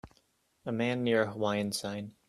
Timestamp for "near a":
1.03-1.31